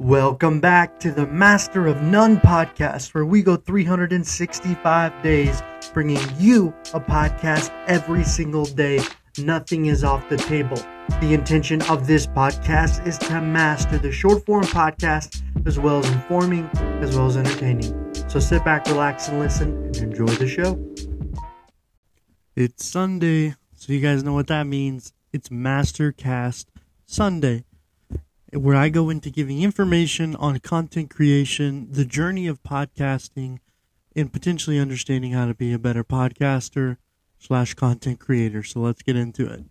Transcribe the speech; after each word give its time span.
Welcome 0.00 0.60
back 0.60 0.98
to 1.00 1.12
the 1.12 1.26
Master 1.26 1.86
of 1.86 2.00
None 2.00 2.38
podcast, 2.38 3.12
where 3.12 3.26
we 3.26 3.42
go 3.42 3.56
365 3.56 5.22
days 5.22 5.62
bringing 5.92 6.22
you 6.38 6.68
a 6.94 7.00
podcast 7.00 7.70
every 7.86 8.24
single 8.24 8.64
day. 8.64 9.02
Nothing 9.36 9.86
is 9.86 10.02
off 10.02 10.26
the 10.30 10.38
table. 10.38 10.78
The 11.20 11.34
intention 11.34 11.82
of 11.82 12.06
this 12.06 12.26
podcast 12.26 13.06
is 13.06 13.18
to 13.18 13.42
master 13.42 13.98
the 13.98 14.10
short 14.10 14.46
form 14.46 14.64
podcast 14.64 15.42
as 15.66 15.78
well 15.78 15.98
as 15.98 16.10
informing, 16.10 16.64
as 17.02 17.14
well 17.14 17.26
as 17.26 17.36
entertaining. 17.36 18.14
So 18.30 18.40
sit 18.40 18.64
back, 18.64 18.86
relax, 18.86 19.28
and 19.28 19.38
listen 19.38 19.84
and 19.84 19.96
enjoy 19.98 20.28
the 20.28 20.48
show. 20.48 20.82
It's 22.56 22.86
Sunday, 22.86 23.54
so 23.74 23.92
you 23.92 24.00
guys 24.00 24.24
know 24.24 24.32
what 24.32 24.46
that 24.46 24.66
means. 24.66 25.12
It's 25.30 25.50
Mastercast 25.50 26.64
Sunday 27.04 27.64
where 28.52 28.76
I 28.76 28.88
go 28.88 29.10
into 29.10 29.30
giving 29.30 29.62
information 29.62 30.34
on 30.36 30.58
content 30.60 31.10
creation, 31.10 31.88
the 31.90 32.04
journey 32.04 32.46
of 32.46 32.62
podcasting, 32.62 33.58
and 34.16 34.32
potentially 34.32 34.78
understanding 34.78 35.32
how 35.32 35.46
to 35.46 35.54
be 35.54 35.72
a 35.72 35.78
better 35.78 36.04
podcaster 36.04 36.96
slash 37.38 37.74
content 37.74 38.20
creator. 38.20 38.62
So 38.62 38.80
let's 38.80 39.02
get 39.02 39.16
into 39.16 39.46
it. 39.46 39.64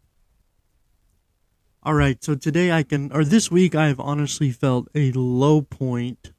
All 1.83 1.93
right, 1.93 2.21
so 2.23 2.35
today 2.35 2.71
I 2.71 2.83
can, 2.83 3.11
or 3.13 3.23
this 3.23 3.49
week, 3.49 3.73
I 3.73 3.87
have 3.87 3.99
honestly 3.99 4.51
felt 4.51 4.89
a 4.93 5.11
low 5.13 5.61
point 5.61 6.33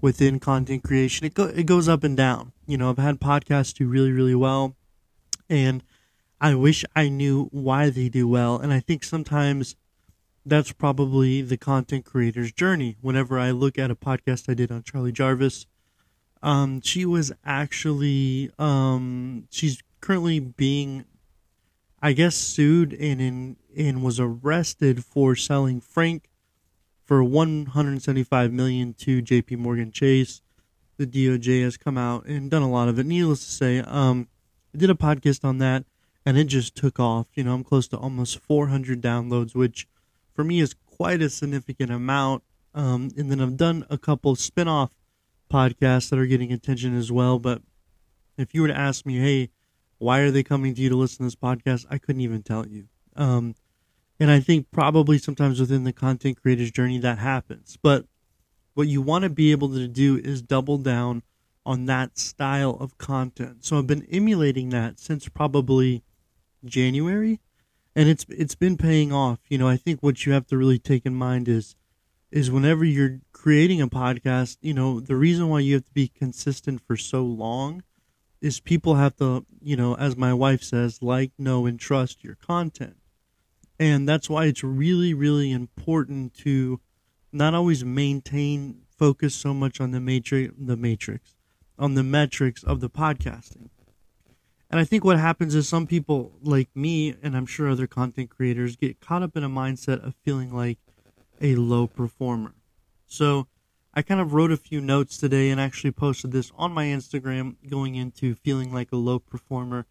within 0.00 0.38
content 0.38 0.84
creation. 0.84 1.26
It, 1.26 1.34
go, 1.34 1.44
it 1.44 1.66
goes 1.66 1.88
up 1.88 2.04
and 2.04 2.16
down. 2.16 2.52
You 2.66 2.78
know, 2.78 2.90
I've 2.90 2.98
had 2.98 3.18
podcasts 3.18 3.74
do 3.74 3.88
really, 3.88 4.12
really 4.12 4.36
well, 4.36 4.76
and 5.50 5.82
I 6.40 6.54
wish 6.54 6.84
I 6.94 7.08
knew 7.08 7.48
why 7.50 7.90
they 7.90 8.08
do 8.08 8.28
well. 8.28 8.56
And 8.58 8.72
I 8.72 8.78
think 8.78 9.02
sometimes 9.02 9.74
that's 10.48 10.72
probably 10.72 11.42
the 11.42 11.56
content 11.56 12.04
creator's 12.04 12.52
journey. 12.52 12.96
Whenever 13.00 13.38
I 13.38 13.50
look 13.50 13.78
at 13.78 13.90
a 13.90 13.96
podcast 13.96 14.48
I 14.48 14.54
did 14.54 14.72
on 14.72 14.82
Charlie 14.82 15.12
Javice, 15.12 15.66
um, 16.42 16.80
she 16.80 17.04
was 17.04 17.32
actually 17.44 18.50
um, 18.58 19.46
she's 19.50 19.82
currently 20.00 20.40
being, 20.40 21.04
I 22.00 22.12
guess, 22.12 22.36
sued 22.36 22.92
and 22.92 23.20
in 23.20 23.56
and 23.76 24.02
was 24.02 24.18
arrested 24.18 25.04
for 25.04 25.36
selling 25.36 25.80
Frank 25.80 26.28
for 27.04 27.22
175 27.22 28.52
million 28.52 28.94
to 28.94 29.22
J.P. 29.22 29.56
Morgan 29.56 29.92
Chase. 29.92 30.42
The 30.96 31.06
DOJ 31.06 31.62
has 31.62 31.76
come 31.76 31.96
out 31.96 32.26
and 32.26 32.50
done 32.50 32.62
a 32.62 32.70
lot 32.70 32.88
of 32.88 32.98
it. 32.98 33.06
Needless 33.06 33.44
to 33.44 33.52
say, 33.52 33.78
um, 33.80 34.28
I 34.74 34.78
did 34.78 34.90
a 34.90 34.94
podcast 34.94 35.44
on 35.44 35.58
that, 35.58 35.84
and 36.26 36.36
it 36.36 36.44
just 36.44 36.74
took 36.74 36.98
off. 36.98 37.28
You 37.34 37.44
know, 37.44 37.54
I'm 37.54 37.62
close 37.62 37.86
to 37.88 37.96
almost 37.96 38.40
400 38.40 39.00
downloads, 39.00 39.54
which 39.54 39.86
for 40.38 40.44
me 40.44 40.60
is 40.60 40.76
quite 40.86 41.20
a 41.20 41.28
significant 41.28 41.90
amount. 41.90 42.44
Um, 42.72 43.10
and 43.16 43.28
then 43.28 43.40
I've 43.40 43.56
done 43.56 43.84
a 43.90 43.98
couple 43.98 44.36
spin-off 44.36 44.92
podcasts 45.52 46.10
that 46.10 46.18
are 46.20 46.26
getting 46.26 46.52
attention 46.52 46.96
as 46.96 47.10
well. 47.10 47.40
But 47.40 47.60
if 48.36 48.54
you 48.54 48.62
were 48.62 48.68
to 48.68 48.78
ask 48.78 49.04
me, 49.04 49.18
hey, 49.18 49.50
why 49.98 50.20
are 50.20 50.30
they 50.30 50.44
coming 50.44 50.76
to 50.76 50.80
you 50.80 50.90
to 50.90 50.96
listen 50.96 51.18
to 51.18 51.24
this 51.24 51.34
podcast? 51.34 51.86
I 51.90 51.98
couldn't 51.98 52.20
even 52.20 52.44
tell 52.44 52.68
you. 52.68 52.84
Um, 53.16 53.56
and 54.20 54.30
I 54.30 54.38
think 54.38 54.70
probably 54.70 55.18
sometimes 55.18 55.58
within 55.58 55.82
the 55.82 55.92
content 55.92 56.40
creator's 56.40 56.70
journey 56.70 56.98
that 56.98 57.18
happens. 57.18 57.76
But 57.82 58.06
what 58.74 58.86
you 58.86 59.02
want 59.02 59.24
to 59.24 59.30
be 59.30 59.50
able 59.50 59.70
to 59.70 59.88
do 59.88 60.18
is 60.18 60.40
double 60.40 60.78
down 60.78 61.24
on 61.66 61.86
that 61.86 62.16
style 62.16 62.76
of 62.78 62.96
content. 62.96 63.64
So 63.64 63.76
I've 63.76 63.88
been 63.88 64.06
emulating 64.08 64.68
that 64.68 65.00
since 65.00 65.28
probably 65.28 66.04
January 66.64 67.40
and 67.98 68.08
it's 68.08 68.24
it's 68.28 68.54
been 68.54 68.76
paying 68.76 69.12
off. 69.12 69.40
You 69.48 69.58
know, 69.58 69.66
I 69.66 69.76
think 69.76 70.04
what 70.04 70.24
you 70.24 70.32
have 70.32 70.46
to 70.46 70.56
really 70.56 70.78
take 70.78 71.04
in 71.04 71.16
mind 71.16 71.48
is 71.48 71.74
is 72.30 72.48
whenever 72.48 72.84
you're 72.84 73.18
creating 73.32 73.80
a 73.80 73.88
podcast, 73.88 74.56
you 74.60 74.72
know, 74.72 75.00
the 75.00 75.16
reason 75.16 75.48
why 75.48 75.58
you 75.60 75.74
have 75.74 75.84
to 75.84 75.92
be 75.92 76.06
consistent 76.06 76.80
for 76.86 76.96
so 76.96 77.24
long 77.24 77.82
is 78.40 78.60
people 78.60 78.94
have 78.94 79.16
to, 79.16 79.44
you 79.60 79.74
know, 79.74 79.96
as 79.96 80.16
my 80.16 80.32
wife 80.32 80.62
says, 80.62 81.02
like, 81.02 81.32
know, 81.38 81.66
and 81.66 81.80
trust 81.80 82.22
your 82.22 82.36
content. 82.36 82.98
And 83.80 84.08
that's 84.08 84.30
why 84.30 84.44
it's 84.44 84.62
really, 84.62 85.12
really 85.12 85.50
important 85.50 86.34
to 86.44 86.80
not 87.32 87.54
always 87.54 87.84
maintain 87.84 88.82
focus 88.96 89.34
so 89.34 89.52
much 89.52 89.80
on 89.80 89.90
the 89.90 90.00
matrix, 90.00 90.54
the 90.56 90.76
matrix, 90.76 91.34
on 91.76 91.94
the 91.94 92.04
metrics 92.04 92.62
of 92.62 92.78
the 92.78 92.90
podcasting. 92.90 93.70
And 94.70 94.78
I 94.78 94.84
think 94.84 95.04
what 95.04 95.18
happens 95.18 95.54
is 95.54 95.66
some 95.66 95.86
people 95.86 96.32
like 96.42 96.68
me, 96.74 97.14
and 97.22 97.36
I'm 97.36 97.46
sure 97.46 97.68
other 97.68 97.86
content 97.86 98.30
creators, 98.30 98.76
get 98.76 99.00
caught 99.00 99.22
up 99.22 99.36
in 99.36 99.44
a 99.44 99.48
mindset 99.48 100.06
of 100.06 100.14
feeling 100.24 100.54
like 100.54 100.78
a 101.40 101.54
low 101.54 101.86
performer. 101.86 102.54
So 103.06 103.46
I 103.94 104.02
kind 104.02 104.20
of 104.20 104.34
wrote 104.34 104.52
a 104.52 104.56
few 104.58 104.80
notes 104.80 105.16
today 105.16 105.48
and 105.50 105.60
actually 105.60 105.92
posted 105.92 106.32
this 106.32 106.52
on 106.56 106.72
my 106.72 106.84
Instagram 106.84 107.56
going 107.68 107.94
into 107.94 108.34
feeling 108.34 108.72
like 108.72 108.92
a 108.92 108.96
low 108.96 109.18
performer. 109.18 109.86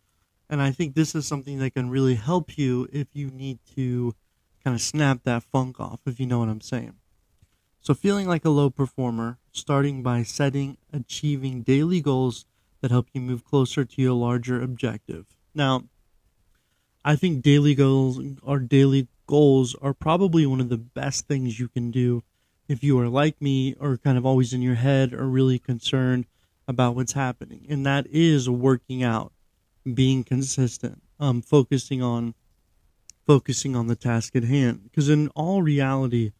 And 0.49 0.61
I 0.61 0.71
think 0.71 0.94
this 0.94 1.15
is 1.15 1.25
something 1.25 1.57
that 1.59 1.73
can 1.73 1.89
really 1.89 2.15
help 2.15 2.57
you 2.57 2.88
if 2.94 3.07
you 3.13 3.31
need 3.31 3.59
to 3.75 4.13
kind 4.63 4.75
of 4.75 4.81
snap 4.81 5.23
that 5.23 5.44
funk 5.44 5.79
off, 5.79 6.01
if 6.05 6.19
you 6.19 6.27
know 6.27 6.39
what 6.39 6.49
I'm 6.49 6.61
saying. 6.61 6.94
So, 7.81 7.94
feeling 7.94 8.27
like 8.27 8.45
a 8.45 8.49
low 8.49 8.69
performer, 8.69 9.39
starting 9.51 10.03
by 10.03 10.23
setting, 10.23 10.77
achieving 10.91 11.61
daily 11.63 12.01
goals 12.01 12.45
that 12.87 12.93
help 12.93 13.09
you 13.11 13.19
move 13.19 13.43
closer 13.43 13.83
to 13.83 14.01
your 14.01 14.13
larger 14.13 14.61
objective. 14.61 15.25
Now, 15.53 15.83
I 17.03 17.17
think 17.17 17.41
daily 17.41 17.75
goals 17.75 18.21
or 18.41 18.59
daily 18.59 19.09
goals 19.25 19.75
are 19.81 19.93
probably 19.93 20.45
one 20.45 20.61
of 20.61 20.69
the 20.69 20.77
best 20.77 21.27
things 21.27 21.59
you 21.59 21.67
can 21.67 21.91
do 21.91 22.23
if 22.69 22.85
you 22.85 22.97
are 22.99 23.09
like 23.09 23.41
me 23.41 23.75
or 23.77 23.97
kind 23.97 24.17
of 24.17 24.25
always 24.25 24.53
in 24.53 24.61
your 24.61 24.75
head 24.75 25.13
or 25.13 25.27
really 25.27 25.59
concerned 25.59 26.27
about 26.65 26.95
what's 26.95 27.11
happening. 27.11 27.65
And 27.67 27.85
that 27.85 28.07
is 28.09 28.49
working 28.49 29.03
out, 29.03 29.33
being 29.93 30.23
consistent, 30.23 31.01
um, 31.19 31.41
focusing 31.41 32.01
on 32.01 32.35
focusing 33.25 33.75
on 33.75 33.87
the 33.87 33.97
task 33.97 34.33
at 34.33 34.45
hand. 34.45 34.83
Because 34.83 35.09
in 35.09 35.27
all 35.29 35.61
reality, 35.61 36.31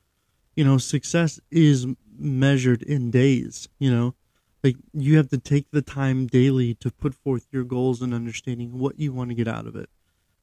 you 0.56 0.64
know, 0.64 0.78
success 0.78 1.42
is 1.52 1.86
measured 2.18 2.82
in 2.84 3.12
days, 3.12 3.68
you 3.80 3.92
know 3.92 4.16
like 4.64 4.76
you 4.94 5.18
have 5.18 5.30
to 5.30 5.38
take 5.38 5.72
the 5.72 5.82
time 5.82 6.28
daily 6.28 6.74
to 6.76 6.92
put 6.92 7.14
forth 7.14 7.48
your 7.52 7.64
goals 7.64 8.02
and 8.02 8.14
understanding 8.14 8.80
what 8.80 9.00
you 9.00 9.14
want 9.14 9.30
to 9.30 9.36
get 9.36 9.48
out 9.48 9.68
of 9.68 9.76
it 9.76 9.90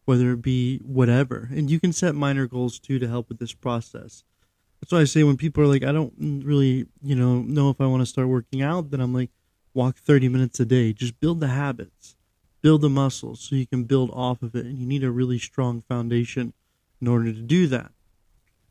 whether 0.04 0.32
it 0.32 0.42
be 0.42 0.78
whatever. 0.78 1.48
And 1.50 1.70
you 1.70 1.80
can 1.80 1.92
set 1.92 2.14
minor 2.14 2.46
goals 2.46 2.78
too 2.78 2.98
to 2.98 3.08
help 3.08 3.28
with 3.28 3.38
this 3.38 3.54
process. 3.54 4.22
That's 4.80 4.92
why 4.92 5.00
i 5.00 5.04
say 5.04 5.22
when 5.22 5.38
people 5.38 5.62
are 5.62 5.66
like 5.66 5.82
i 5.82 5.92
don't 5.92 6.12
really 6.18 6.86
you 7.02 7.14
know 7.14 7.40
know 7.40 7.70
if 7.70 7.80
i 7.80 7.86
want 7.86 8.02
to 8.02 8.06
start 8.06 8.28
working 8.28 8.60
out 8.60 8.90
then 8.90 9.00
i'm 9.00 9.14
like 9.14 9.30
walk 9.72 9.96
30 9.96 10.28
minutes 10.28 10.60
a 10.60 10.64
day. 10.64 10.92
Just 10.92 11.18
build 11.20 11.40
the 11.40 11.48
habits. 11.48 12.16
Build 12.62 12.80
the 12.80 12.88
muscles 12.88 13.40
so 13.40 13.56
you 13.56 13.66
can 13.66 13.84
build 13.84 14.10
off 14.12 14.42
of 14.42 14.54
it 14.54 14.64
and 14.64 14.78
you 14.78 14.86
need 14.86 15.04
a 15.04 15.10
really 15.10 15.38
strong 15.38 15.82
foundation 15.82 16.54
in 17.00 17.08
order 17.08 17.32
to 17.32 17.40
do 17.40 17.66
that. 17.66 17.90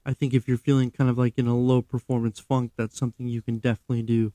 I 0.06 0.14
think 0.14 0.34
if 0.34 0.48
you're 0.48 0.58
feeling 0.58 0.90
kind 0.92 1.10
of 1.10 1.18
like 1.18 1.38
in 1.38 1.48
a 1.48 1.58
low 1.58 1.82
performance 1.82 2.40
funk 2.40 2.72
that's 2.78 2.98
something 2.98 3.28
you 3.28 3.42
can 3.42 3.60
definitely 3.60 4.02
do 4.02 4.34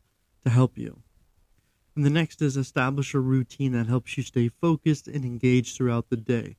to 0.48 0.54
help 0.54 0.78
you. 0.78 1.02
And 1.94 2.04
the 2.04 2.10
next 2.10 2.40
is 2.42 2.56
establish 2.56 3.14
a 3.14 3.20
routine 3.20 3.72
that 3.72 3.86
helps 3.86 4.16
you 4.16 4.22
stay 4.22 4.48
focused 4.48 5.08
and 5.08 5.24
engaged 5.24 5.76
throughout 5.76 6.10
the 6.10 6.16
day. 6.16 6.56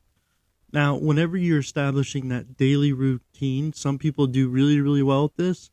Now, 0.72 0.95
whenever 0.95 1.38
you're 1.38 1.59
establishing 1.59 2.29
that 2.29 2.57
daily 2.57 2.94
routine, 2.94 3.73
some 3.73 3.97
people 3.97 4.28
do 4.28 4.49
really, 4.49 4.79
really 4.79 5.01
well 5.01 5.23
with 5.23 5.35
this. 5.38 5.72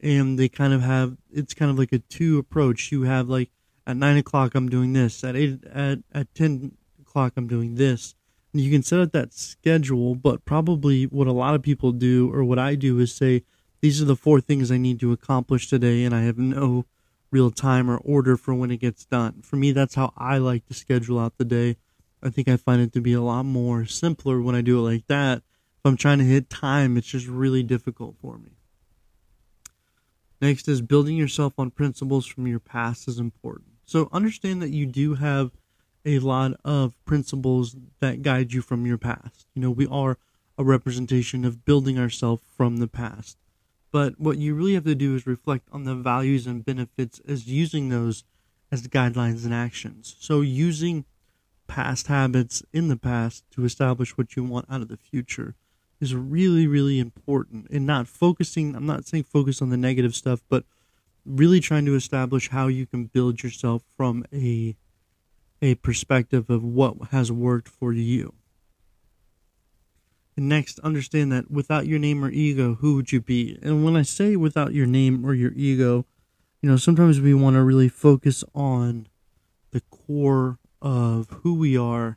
And 0.00 0.38
they 0.38 0.48
kind 0.48 0.72
of 0.72 0.80
have, 0.80 1.18
it's 1.30 1.52
kind 1.52 1.70
of 1.70 1.78
like 1.78 1.92
a 1.92 1.98
two 1.98 2.38
approach. 2.38 2.90
You 2.90 3.02
have 3.02 3.28
like 3.28 3.50
at 3.86 3.96
nine 3.96 4.16
o'clock, 4.16 4.54
I'm 4.54 4.68
doing 4.68 4.92
this. 4.92 5.22
At 5.24 5.36
eight, 5.36 5.64
at, 5.66 5.98
at 6.12 6.34
10 6.34 6.76
o'clock, 7.02 7.34
I'm 7.36 7.48
doing 7.48 7.74
this. 7.74 8.14
And 8.52 8.62
you 8.62 8.70
can 8.70 8.82
set 8.82 9.00
up 9.00 9.12
that 9.12 9.34
schedule, 9.34 10.14
but 10.14 10.44
probably 10.44 11.04
what 11.04 11.26
a 11.26 11.32
lot 11.32 11.54
of 11.54 11.62
people 11.62 11.92
do, 11.92 12.32
or 12.32 12.42
what 12.44 12.58
I 12.58 12.76
do, 12.76 12.98
is 12.98 13.14
say, 13.14 13.42
these 13.80 14.00
are 14.00 14.06
the 14.06 14.16
four 14.16 14.40
things 14.40 14.70
I 14.70 14.78
need 14.78 15.00
to 15.00 15.12
accomplish 15.12 15.68
today, 15.68 16.04
and 16.04 16.14
I 16.14 16.22
have 16.22 16.38
no 16.38 16.86
real 17.30 17.50
time 17.50 17.90
or 17.90 17.98
order 17.98 18.36
for 18.36 18.54
when 18.54 18.70
it 18.70 18.78
gets 18.78 19.04
done. 19.04 19.42
For 19.42 19.56
me, 19.56 19.72
that's 19.72 19.94
how 19.94 20.12
I 20.16 20.38
like 20.38 20.66
to 20.66 20.74
schedule 20.74 21.18
out 21.18 21.38
the 21.38 21.44
day. 21.44 21.76
I 22.22 22.30
think 22.30 22.48
I 22.48 22.56
find 22.56 22.82
it 22.82 22.92
to 22.94 23.00
be 23.00 23.12
a 23.12 23.22
lot 23.22 23.44
more 23.44 23.86
simpler 23.86 24.40
when 24.40 24.54
I 24.54 24.60
do 24.60 24.78
it 24.78 24.90
like 24.90 25.06
that. 25.06 25.38
If 25.38 25.86
I'm 25.86 25.96
trying 25.96 26.18
to 26.18 26.24
hit 26.24 26.50
time, 26.50 26.96
it's 26.96 27.06
just 27.06 27.26
really 27.26 27.62
difficult 27.62 28.16
for 28.20 28.36
me. 28.38 28.50
Next 30.40 30.68
is 30.68 30.82
building 30.82 31.16
yourself 31.16 31.54
on 31.58 31.70
principles 31.70 32.26
from 32.26 32.46
your 32.46 32.60
past 32.60 33.08
is 33.08 33.18
important. 33.18 33.68
So 33.86 34.08
understand 34.12 34.62
that 34.62 34.70
you 34.70 34.86
do 34.86 35.14
have 35.14 35.52
a 36.04 36.18
lot 36.18 36.52
of 36.64 37.02
principles 37.04 37.76
that 38.00 38.22
guide 38.22 38.52
you 38.52 38.62
from 38.62 38.86
your 38.86 38.98
past. 38.98 39.46
You 39.54 39.62
know, 39.62 39.70
we 39.70 39.86
are 39.86 40.16
a 40.56 40.64
representation 40.64 41.44
of 41.44 41.64
building 41.64 41.98
ourselves 41.98 42.42
from 42.56 42.78
the 42.78 42.88
past. 42.88 43.36
But 43.92 44.20
what 44.20 44.38
you 44.38 44.54
really 44.54 44.74
have 44.74 44.84
to 44.84 44.94
do 44.94 45.14
is 45.16 45.26
reflect 45.26 45.68
on 45.72 45.84
the 45.84 45.94
values 45.94 46.46
and 46.46 46.64
benefits 46.64 47.20
as 47.26 47.46
using 47.48 47.88
those 47.88 48.24
as 48.70 48.86
guidelines 48.86 49.44
and 49.44 49.52
actions. 49.54 50.16
So 50.20 50.42
using 50.42 51.04
past 51.66 52.08
habits 52.08 52.62
in 52.72 52.88
the 52.88 52.96
past 52.96 53.44
to 53.52 53.64
establish 53.64 54.16
what 54.16 54.36
you 54.36 54.44
want 54.44 54.66
out 54.70 54.82
of 54.82 54.88
the 54.88 54.96
future. 54.96 55.54
is 56.00 56.14
really, 56.14 56.66
really 56.66 56.98
important 56.98 57.66
and 57.70 57.86
not 57.86 58.08
focusing. 58.08 58.74
I'm 58.74 58.86
not 58.86 59.06
saying 59.06 59.24
focus 59.24 59.60
on 59.60 59.68
the 59.70 59.76
negative 59.76 60.14
stuff, 60.14 60.40
but 60.48 60.64
really 61.24 61.60
trying 61.60 61.84
to 61.86 61.94
establish 61.94 62.48
how 62.48 62.68
you 62.68 62.86
can 62.86 63.06
build 63.06 63.42
yourself 63.42 63.82
from 63.96 64.24
a 64.32 64.76
a 65.62 65.74
perspective 65.76 66.50
of 66.50 66.64
what 66.64 66.96
has 67.10 67.30
worked 67.30 67.68
for 67.68 67.92
you. 67.92 68.34
And 70.40 70.48
next, 70.48 70.78
understand 70.78 71.30
that 71.32 71.50
without 71.50 71.86
your 71.86 71.98
name 71.98 72.24
or 72.24 72.30
ego, 72.30 72.76
who 72.76 72.94
would 72.94 73.12
you 73.12 73.20
be? 73.20 73.58
And 73.60 73.84
when 73.84 73.94
I 73.94 74.00
say 74.00 74.36
without 74.36 74.72
your 74.72 74.86
name 74.86 75.22
or 75.26 75.34
your 75.34 75.52
ego, 75.52 76.06
you 76.62 76.70
know, 76.70 76.78
sometimes 76.78 77.20
we 77.20 77.34
want 77.34 77.56
to 77.56 77.62
really 77.62 77.90
focus 77.90 78.42
on 78.54 79.06
the 79.72 79.82
core 79.90 80.58
of 80.80 81.28
who 81.42 81.52
we 81.52 81.76
are 81.76 82.16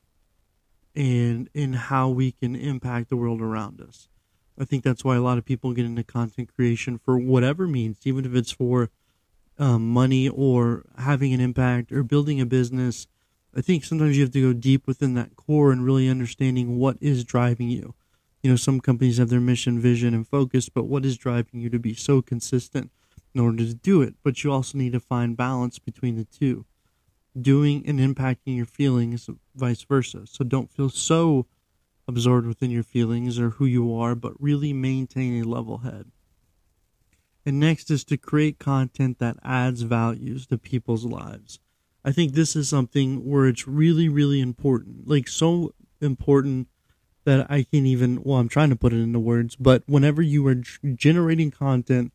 and 0.96 1.50
in 1.54 1.74
how 1.74 2.08
we 2.08 2.32
can 2.32 2.56
impact 2.56 3.10
the 3.10 3.18
world 3.18 3.42
around 3.42 3.82
us. 3.82 4.08
I 4.58 4.64
think 4.64 4.86
that's 4.86 5.04
why 5.04 5.18
a 5.18 5.22
lot 5.22 5.38
of 5.38 5.44
people 5.44 5.74
get 5.74 5.84
into 5.84 6.06
content 6.06 6.56
creation 6.56 6.98
for 6.98 7.18
whatever 7.18 7.68
means, 7.68 7.98
even 8.06 8.24
if 8.24 8.34
it's 8.36 8.52
for 8.52 8.90
um, 9.60 9.90
money 9.90 10.30
or 10.30 10.86
having 10.98 11.34
an 11.34 11.42
impact 11.42 11.92
or 11.92 12.04
building 12.04 12.40
a 12.40 12.46
business. 12.46 13.06
I 13.54 13.60
think 13.60 13.84
sometimes 13.84 14.16
you 14.16 14.24
have 14.24 14.32
to 14.32 14.54
go 14.54 14.58
deep 14.58 14.88
within 14.88 15.14
that 15.16 15.36
core 15.36 15.74
and 15.74 15.84
really 15.84 16.08
understanding 16.08 16.78
what 16.80 16.96
is 17.02 17.26
driving 17.26 17.68
you. 17.68 17.96
You 18.44 18.50
know, 18.50 18.58
some 18.58 18.82
companies 18.82 19.18
have 19.18 19.30
their 19.30 19.40
mission, 19.40 19.80
vision, 19.80 20.14
and 20.14 20.28
focus, 20.28 20.68
but 20.68 20.84
what 20.84 21.06
is 21.06 21.18
driving 21.18 21.62
you 21.62 21.70
to 21.70 21.80
be 21.80 21.94
so 21.94 22.22
consistent 22.22 22.92
in 23.34 23.40
order 23.40 23.58
to 23.58 23.74
do 23.74 24.02
it? 24.02 24.16
But 24.22 24.44
you 24.44 24.52
also 24.52 24.78
need 24.78 24.92
to 24.92 25.00
find 25.00 25.38
balance 25.38 25.80
between 25.80 26.18
the 26.18 26.26
two 26.26 26.66
doing 27.42 27.84
and 27.88 28.00
impacting 28.00 28.56
your 28.58 28.66
feelings, 28.66 29.30
vice 29.56 29.84
versa. 29.84 30.28
So 30.28 30.44
don't 30.44 30.70
feel 30.70 30.90
so 30.90 31.48
absorbed 32.08 32.46
within 32.46 32.70
your 32.70 32.84
feelings 32.84 33.40
or 33.40 33.52
who 33.52 33.66
you 33.66 33.96
are, 33.96 34.14
but 34.14 34.40
really 34.40 34.74
maintain 34.74 35.42
a 35.42 35.48
level 35.48 35.80
head. 35.80 36.12
And 37.46 37.60
next 37.60 37.90
is 37.90 38.04
to 38.06 38.18
create 38.18 38.60
content 38.60 39.20
that 39.20 39.38
adds 39.44 39.82
values 39.82 40.46
to 40.48 40.58
people's 40.58 41.06
lives. 41.06 41.60
I 42.06 42.12
think 42.12 42.34
this 42.34 42.56
is 42.56 42.70
something 42.70 43.26
where 43.26 43.48
it's 43.48 43.68
really, 43.68 44.10
really 44.10 44.42
important. 44.42 45.08
Like, 45.08 45.28
so 45.28 45.74
important 46.02 46.68
that 47.26 47.50
I 47.50 47.64
can't 47.64 47.86
even, 47.86 48.22
well, 48.24 48.40
I'm 48.40 48.50
trying 48.50 48.70
to 48.70 48.76
put 48.76 48.94
it 48.94 49.00
into 49.00 49.20
words, 49.20 49.56
but 49.56 49.84
whenever 49.86 50.22
you 50.22 50.46
are 50.48 50.56
generating 50.96 51.52
content 51.52 52.12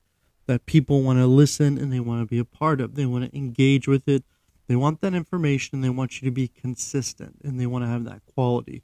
that 0.47 0.67
people 0.67 1.03
want 1.03 1.19
to 1.19 1.27
listen 1.27 1.79
and 1.79 1.93
they 1.93 2.01
want 2.01 2.23
to 2.23 2.27
be 2.27 2.39
a 2.39 2.45
part 2.45 2.81
of, 2.81 2.95
they 2.95 3.07
want 3.07 3.31
to 3.31 3.37
engage 3.37 3.87
with 3.87 4.09
it, 4.09 4.25
they 4.69 4.77
want 4.77 5.01
that 5.01 5.15
information. 5.15 5.81
They 5.81 5.89
want 5.89 6.21
you 6.21 6.29
to 6.29 6.33
be 6.33 6.47
consistent 6.47 7.37
and 7.43 7.59
they 7.59 7.67
want 7.67 7.85
to 7.85 7.89
have 7.89 8.05
that 8.05 8.23
quality. 8.35 8.83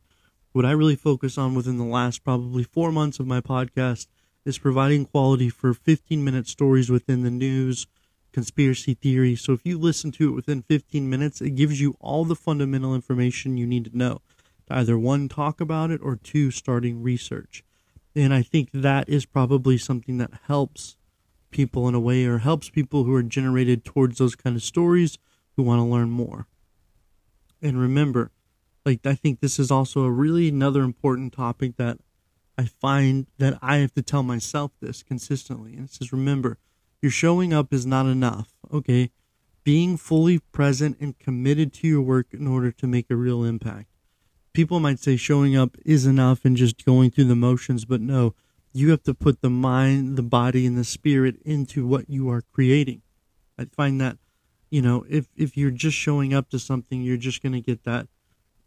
What 0.52 0.64
I 0.64 0.70
really 0.70 0.96
focus 0.96 1.36
on 1.36 1.54
within 1.54 1.78
the 1.78 1.84
last 1.84 2.24
probably 2.24 2.64
four 2.64 2.90
months 2.90 3.20
of 3.20 3.26
my 3.26 3.40
podcast 3.40 4.06
is 4.44 4.58
providing 4.58 5.04
quality 5.04 5.50
for 5.50 5.74
15 5.74 6.24
minute 6.24 6.48
stories 6.48 6.90
within 6.90 7.22
the 7.22 7.30
news, 7.30 7.86
conspiracy 8.32 8.94
theory. 8.94 9.36
So 9.36 9.52
if 9.52 9.64
you 9.64 9.78
listen 9.78 10.10
to 10.12 10.28
it 10.28 10.34
within 10.34 10.62
15 10.62 11.08
minutes, 11.08 11.40
it 11.40 11.50
gives 11.50 11.80
you 11.80 11.96
all 12.00 12.24
the 12.24 12.36
fundamental 12.36 12.94
information 12.94 13.56
you 13.56 13.66
need 13.66 13.84
to 13.86 13.96
know 13.96 14.20
either 14.68 14.98
one, 14.98 15.28
talk 15.28 15.60
about 15.60 15.90
it, 15.90 16.00
or 16.02 16.16
two, 16.16 16.50
starting 16.50 17.02
research. 17.02 17.64
And 18.14 18.32
I 18.32 18.42
think 18.42 18.70
that 18.72 19.08
is 19.08 19.26
probably 19.26 19.76
something 19.76 20.18
that 20.18 20.30
helps 20.46 20.96
people 21.50 21.88
in 21.88 21.94
a 21.94 22.00
way 22.00 22.24
or 22.24 22.38
helps 22.38 22.70
people 22.70 23.04
who 23.04 23.14
are 23.14 23.22
generated 23.22 23.84
towards 23.84 24.18
those 24.18 24.34
kind 24.34 24.56
of 24.56 24.62
stories 24.62 25.18
who 25.56 25.62
want 25.62 25.80
to 25.80 25.84
learn 25.84 26.10
more. 26.10 26.46
And 27.62 27.80
remember, 27.80 28.30
like 28.84 29.06
I 29.06 29.14
think 29.14 29.40
this 29.40 29.58
is 29.58 29.70
also 29.70 30.02
a 30.02 30.10
really 30.10 30.48
another 30.48 30.82
important 30.82 31.32
topic 31.32 31.76
that 31.76 31.98
I 32.58 32.64
find 32.64 33.26
that 33.38 33.58
I 33.62 33.78
have 33.78 33.94
to 33.94 34.02
tell 34.02 34.22
myself 34.22 34.72
this 34.80 35.02
consistently. 35.02 35.74
And 35.74 35.86
it 35.86 35.92
says, 35.92 36.12
remember, 36.12 36.58
your 37.02 37.10
showing 37.10 37.52
up 37.52 37.72
is 37.72 37.86
not 37.86 38.06
enough. 38.06 38.54
Okay. 38.72 39.10
Being 39.64 39.96
fully 39.96 40.40
present 40.52 40.98
and 41.00 41.18
committed 41.18 41.72
to 41.74 41.88
your 41.88 42.02
work 42.02 42.26
in 42.32 42.46
order 42.46 42.70
to 42.70 42.86
make 42.86 43.10
a 43.10 43.16
real 43.16 43.44
impact. 43.44 43.88
People 44.54 44.80
might 44.80 45.00
say 45.00 45.16
showing 45.16 45.54
up 45.54 45.76
is 45.84 46.06
enough 46.06 46.44
and 46.44 46.56
just 46.56 46.84
going 46.86 47.10
through 47.10 47.24
the 47.24 47.36
motions, 47.36 47.84
but 47.84 48.00
no, 48.00 48.34
you 48.72 48.90
have 48.90 49.02
to 49.02 49.12
put 49.12 49.42
the 49.42 49.50
mind, 49.50 50.16
the 50.16 50.22
body, 50.22 50.64
and 50.64 50.78
the 50.78 50.84
spirit 50.84 51.36
into 51.44 51.86
what 51.86 52.08
you 52.08 52.30
are 52.30 52.42
creating. 52.52 53.02
I 53.58 53.66
find 53.66 54.00
that 54.00 54.16
you 54.74 54.82
know, 54.82 55.06
if 55.08 55.28
if 55.36 55.56
you're 55.56 55.70
just 55.70 55.96
showing 55.96 56.34
up 56.34 56.50
to 56.50 56.58
something, 56.58 57.00
you're 57.00 57.16
just 57.16 57.40
going 57.40 57.52
to 57.52 57.60
get 57.60 57.84
that 57.84 58.08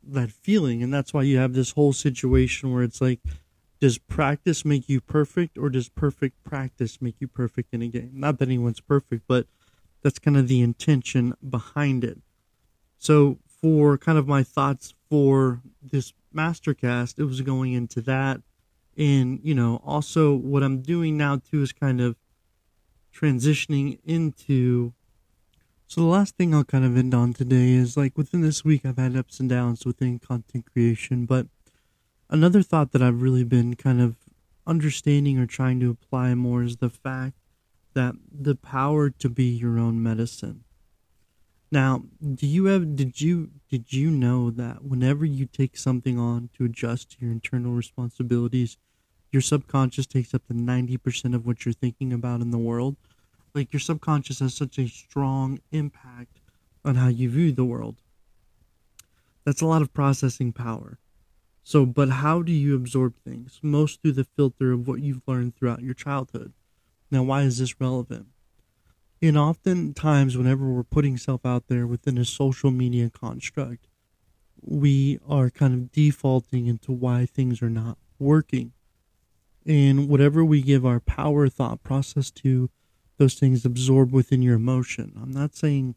that 0.02 0.32
feeling, 0.32 0.82
and 0.82 0.94
that's 0.94 1.14
why 1.14 1.24
you 1.24 1.38
have 1.38 1.52
this 1.52 1.72
whole 1.72 1.92
situation 1.92 2.74
where 2.74 2.82
it's 2.82 3.02
like, 3.02 3.20
does 3.82 3.98
practice 3.98 4.64
make 4.64 4.88
you 4.88 5.02
perfect, 5.02 5.58
or 5.58 5.70
does 5.70 5.90
perfect 5.90 6.42
practice 6.46 7.02
make 7.02 7.16
you 7.20 7.28
perfect 7.28 7.74
in 7.74 7.82
a 7.82 7.90
game? 7.90 8.12
Not 8.14 8.40
that 8.40 8.48
anyone's 8.48 8.80
perfect, 8.80 9.24
but 9.28 9.48
that's 10.02 10.18
kind 10.18 10.38
of 10.38 10.48
the 10.48 10.62
intention 10.62 11.34
behind 11.50 12.06
it. 12.06 12.20
So, 12.98 13.40
for 13.46 13.98
kind 13.98 14.18
of 14.18 14.30
my 14.30 14.44
thoughts 14.44 14.94
for 15.10 15.62
this 15.82 16.14
mastercast, 16.36 17.20
it 17.20 17.24
was 17.24 17.42
going 17.42 17.74
into 17.74 18.02
that, 18.02 18.42
and 18.98 19.40
you 19.44 19.54
know, 19.54 19.82
also 19.86 20.36
what 20.36 20.64
I'm 20.64 20.82
doing 20.82 21.18
now 21.18 21.38
too 21.38 21.62
is 21.62 21.72
kind 21.72 22.02
of 22.02 22.16
transitioning 23.14 24.00
into 24.06 24.94
so 25.90 26.02
the 26.02 26.08
last 26.08 26.36
thing 26.36 26.54
I'll 26.54 26.66
kind 26.66 26.84
of 26.84 26.98
end 26.98 27.14
on 27.14 27.34
today 27.34 27.72
is 27.72 27.96
like 27.96 28.18
within 28.18 28.42
this 28.42 28.66
week 28.66 28.86
I've 28.86 28.98
had 28.98 29.16
ups 29.16 29.40
and 29.40 29.50
downs 29.50 29.86
within 29.86 30.20
content 30.20 30.66
creation, 30.72 31.26
but 31.26 31.48
another 32.30 32.62
thought 32.62 32.92
that 32.92 33.02
I've 33.02 33.22
really 33.22 33.46
been 33.46 33.76
kind 33.76 34.02
of 34.02 34.18
understanding 34.68 35.40
or 35.40 35.46
trying 35.46 35.80
to 35.80 35.90
apply 35.90 36.36
more 36.36 36.62
is 36.62 36.78
the 36.78 36.90
fact 36.90 37.38
that 37.94 38.16
the 38.30 38.54
power 38.56 39.10
to 39.10 39.30
be 39.30 39.46
your 39.46 39.80
own 39.80 40.04
medicine. 40.04 40.66
Now, 41.72 42.04
do 42.36 42.48
you 42.48 42.66
have 42.66 42.96
did 42.96 43.20
you 43.20 43.52
did 43.70 43.92
you 43.92 44.10
know 44.10 44.50
that 44.52 44.84
whenever 44.84 45.26
you 45.26 45.46
take 45.46 45.78
something 45.78 46.18
on 46.18 46.50
to 46.58 46.66
adjust 46.66 47.12
to 47.12 47.18
your 47.26 47.32
internal 47.32 47.74
responsibilities, 47.74 48.78
your 49.32 49.42
subconscious 49.42 50.08
takes 50.08 50.34
up 50.34 50.48
to 50.48 50.54
90% 50.54 51.36
of 51.36 51.46
what 51.46 51.66
you're 51.66 51.74
thinking 51.74 52.14
about 52.14 52.42
in 52.42 52.52
the 52.52 52.58
world? 52.58 52.96
like 53.58 53.74
your 53.74 53.80
subconscious 53.80 54.40
has 54.40 54.54
such 54.54 54.78
a 54.78 54.88
strong 54.88 55.60
impact 55.72 56.40
on 56.86 56.96
how 56.96 57.08
you 57.08 57.30
view 57.30 57.52
the 57.52 57.66
world. 57.66 58.02
That's 59.46 59.62
a 59.62 59.66
lot 59.66 59.82
of 59.82 59.94
processing 59.94 60.54
power. 60.54 61.00
So, 61.64 61.86
but 61.86 62.10
how 62.10 62.44
do 62.44 62.52
you 62.52 62.76
absorb 62.76 63.16
things? 63.26 63.60
Most 63.62 64.02
through 64.02 64.14
the 64.14 64.24
filter 64.24 64.72
of 64.72 64.88
what 64.88 65.02
you've 65.02 65.28
learned 65.28 65.56
throughout 65.56 65.82
your 65.82 65.96
childhood. 65.96 66.54
Now, 67.12 67.24
why 67.24 67.42
is 67.42 67.58
this 67.58 67.82
relevant? 67.82 68.28
And 69.22 69.38
oftentimes, 69.38 70.38
whenever 70.38 70.70
we're 70.70 70.84
putting 70.84 71.18
self 71.18 71.46
out 71.46 71.68
there 71.68 71.88
within 71.88 72.18
a 72.18 72.26
social 72.26 72.72
media 72.72 73.10
construct, 73.10 73.88
we 74.62 75.20
are 75.28 75.50
kind 75.50 75.74
of 75.74 75.92
defaulting 75.92 76.68
into 76.68 76.92
why 76.92 77.26
things 77.26 77.62
are 77.62 77.70
not 77.70 77.98
working. 78.20 78.74
And 79.66 80.08
whatever 80.08 80.46
we 80.46 80.62
give 80.62 80.86
our 80.86 81.00
power 81.00 81.50
thought 81.50 81.84
process 81.84 82.32
to, 82.32 82.70
those 83.18 83.34
things 83.34 83.66
absorb 83.66 84.14
within 84.14 84.42
your 84.42 84.56
emotion. 84.56 85.14
I'm 85.22 85.32
not 85.32 85.56
saying, 85.56 85.96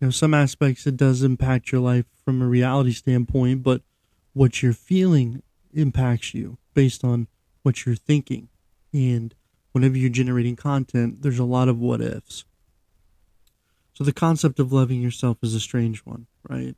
you 0.00 0.08
know, 0.08 0.10
some 0.10 0.34
aspects 0.34 0.86
it 0.86 0.96
does 0.96 1.22
impact 1.22 1.72
your 1.72 1.80
life 1.80 2.04
from 2.24 2.42
a 2.42 2.46
reality 2.46 2.92
standpoint, 2.92 3.62
but 3.62 3.82
what 4.34 4.62
you're 4.62 4.74
feeling 4.74 5.42
impacts 5.72 6.34
you 6.34 6.58
based 6.74 7.02
on 7.02 7.26
what 7.62 7.86
you're 7.86 7.94
thinking. 7.96 8.48
And 8.92 9.34
whenever 9.76 9.98
you're 9.98 10.08
generating 10.08 10.56
content, 10.56 11.20
there's 11.20 11.38
a 11.38 11.44
lot 11.44 11.68
of 11.68 11.78
what 11.78 12.00
ifs. 12.00 12.46
So 13.92 14.04
the 14.04 14.10
concept 14.10 14.58
of 14.58 14.72
loving 14.72 15.02
yourself 15.02 15.36
is 15.42 15.54
a 15.54 15.60
strange 15.60 15.98
one, 15.98 16.28
right? 16.48 16.74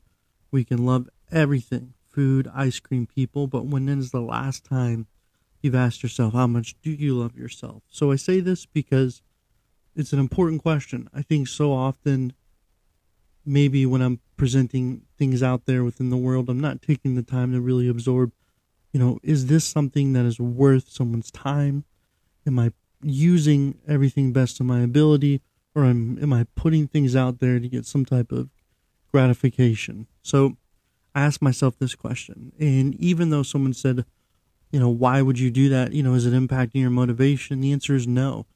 We 0.51 0.65
can 0.65 0.85
love 0.85 1.09
everything 1.31 1.95
food, 2.09 2.51
ice 2.53 2.81
cream, 2.81 3.07
people, 3.07 3.47
but 3.47 3.67
when 3.67 3.89
is 3.89 4.11
the 4.11 4.21
last 4.21 4.65
time 4.65 5.07
you've 5.63 5.77
asked 5.77 6.03
yourself, 6.03 6.33
how 6.33 6.49
much 6.49 6.75
do 6.83 6.91
you 6.91 7.17
love 7.17 7.37
yourself? 7.37 7.85
So 7.89 8.11
I 8.11 8.17
say 8.17 8.41
this 8.41 8.67
because 8.67 9.23
it's 9.95 10.13
an 10.13 10.19
important 10.19 10.61
question. 10.61 11.09
I 11.15 11.23
think 11.23 11.47
so 11.47 11.73
often, 11.73 12.33
maybe 13.47 13.87
when 13.87 14.03
I'm 14.03 14.19
presenting 14.37 15.03
things 15.17 15.41
out 15.41 15.67
there 15.67 15.85
within 15.85 16.11
the 16.11 16.17
world, 16.17 16.49
I'm 16.49 16.59
not 16.59 16.83
taking 16.83 17.15
the 17.15 17.23
time 17.23 17.53
to 17.53 17.61
really 17.61 17.87
absorb, 17.87 18.33
you 18.93 18.99
know, 18.99 19.21
is 19.23 19.47
this 19.47 19.65
something 19.65 20.15
that 20.15 20.25
is 20.25 20.41
worth 20.41 20.91
someone's 20.91 21.31
time? 21.31 21.85
Am 22.45 22.59
I 22.59 22.73
using 23.03 23.79
everything 23.87 24.33
best 24.33 24.57
to 24.59 24.65
my 24.65 24.81
ability? 24.81 25.41
Or 25.75 25.85
am, 25.85 26.19
am 26.21 26.33
I 26.33 26.47
putting 26.57 26.89
things 26.89 27.15
out 27.15 27.39
there 27.39 27.61
to 27.61 27.69
get 27.69 27.87
some 27.87 28.05
type 28.05 28.33
of 28.33 28.49
gratification? 29.13 30.07
So 30.23 30.57
I 31.15 31.23
ask 31.23 31.41
myself 31.41 31.79
this 31.79 31.95
question. 31.95 32.53
And 32.59 32.95
even 32.97 33.31
though 33.31 33.43
someone 33.43 33.75
said, 33.75 34.05
you 34.71 34.81
know, 34.81 34.89
why 34.89 35.23
would 35.23 35.39
you 35.39 35.51
do 35.51 35.69
that? 35.69 35.93
You 35.93 36.03
know, 36.03 36.15
is 36.15 36.27
it 36.27 36.33
impacting 36.33 36.81
your 36.81 36.91
motivation? 36.91 37.61
The 37.61 37.73
answer 37.73 37.95
is 37.95 38.07
no 38.07 38.47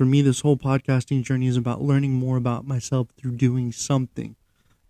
for 0.00 0.06
me, 0.06 0.22
this 0.22 0.40
whole 0.40 0.56
podcasting 0.56 1.24
journey 1.24 1.46
is 1.46 1.58
about 1.58 1.82
learning 1.82 2.14
more 2.14 2.38
about 2.38 2.66
myself 2.66 3.08
through 3.18 3.32
doing 3.32 3.70
something 3.70 4.34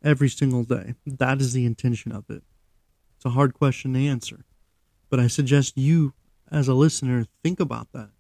every 0.05 0.29
single 0.29 0.63
day. 0.63 0.95
That 1.05 1.41
is 1.41 1.53
the 1.53 1.67
intention 1.67 2.13
of 2.13 2.31
it. 2.31 2.45
It's 3.17 3.25
a 3.25 3.31
hard 3.31 3.53
question 3.53 3.95
to 3.95 4.07
answer, 4.07 4.45
but 5.09 5.19
I 5.19 5.27
suggest 5.27 5.77
you 5.77 6.15
as 6.49 6.69
a 6.69 6.75
listener, 6.75 7.27
think 7.43 7.59
about 7.59 7.89
that, 7.93 8.11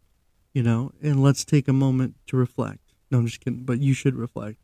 you 0.52 0.62
know, 0.62 0.92
and 1.02 1.22
let's 1.22 1.44
take 1.44 1.68
a 1.68 1.72
moment 1.72 2.14
to 2.26 2.36
reflect. 2.36 2.80
No, 3.10 3.18
I'm 3.18 3.26
just 3.26 3.40
kidding, 3.40 3.64
but 3.64 3.80
you 3.80 3.94
should 3.94 4.14
reflect. 4.14 4.58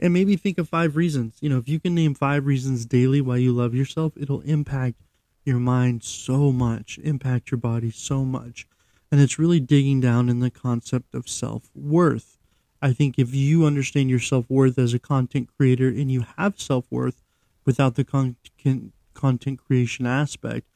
And 0.00 0.12
maybe 0.12 0.36
think 0.36 0.58
of 0.58 0.68
five 0.68 0.96
reasons. 0.96 1.36
You 1.40 1.50
know, 1.50 1.58
if 1.58 1.68
you 1.68 1.78
can 1.78 1.94
name 1.94 2.14
five 2.14 2.46
reasons 2.46 2.86
daily 2.86 3.20
why 3.20 3.36
you 3.36 3.52
love 3.52 3.74
yourself, 3.74 4.12
it'll 4.16 4.40
impact 4.42 4.96
your 5.44 5.58
mind 5.58 6.02
so 6.02 6.52
much, 6.52 6.98
impact 7.02 7.50
your 7.50 7.58
body 7.58 7.90
so 7.90 8.24
much. 8.24 8.66
And 9.10 9.20
it's 9.20 9.38
really 9.38 9.60
digging 9.60 10.00
down 10.00 10.28
in 10.28 10.40
the 10.40 10.50
concept 10.50 11.14
of 11.14 11.28
self 11.28 11.68
worth. 11.74 12.38
I 12.80 12.92
think 12.92 13.18
if 13.18 13.34
you 13.34 13.66
understand 13.66 14.08
your 14.08 14.18
self 14.18 14.48
worth 14.48 14.78
as 14.78 14.94
a 14.94 14.98
content 14.98 15.50
creator 15.56 15.88
and 15.88 16.10
you 16.10 16.24
have 16.38 16.58
self 16.58 16.86
worth 16.90 17.22
without 17.64 17.94
the 17.94 18.04
content 18.04 18.92
content 19.14 19.60
creation 19.64 20.06
aspect, 20.06 20.66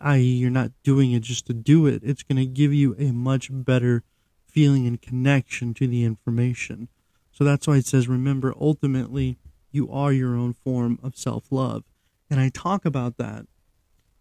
i.e., 0.00 0.22
you're 0.22 0.50
not 0.50 0.72
doing 0.82 1.12
it 1.12 1.22
just 1.22 1.46
to 1.46 1.54
do 1.54 1.86
it, 1.86 2.02
it's 2.04 2.22
going 2.22 2.36
to 2.36 2.46
give 2.46 2.72
you 2.72 2.94
a 2.98 3.12
much 3.12 3.48
better 3.50 4.02
feeling 4.46 4.86
and 4.86 5.02
connection 5.02 5.74
to 5.74 5.86
the 5.86 6.04
information. 6.04 6.88
So 7.32 7.44
that's 7.44 7.66
why 7.66 7.76
it 7.76 7.86
says, 7.86 8.08
remember, 8.08 8.54
ultimately, 8.58 9.36
you 9.70 9.90
are 9.92 10.12
your 10.12 10.34
own 10.34 10.54
form 10.54 10.98
of 11.02 11.16
self 11.16 11.52
love. 11.52 11.84
And 12.30 12.40
I 12.40 12.48
talk 12.48 12.84
about 12.84 13.18
that 13.18 13.46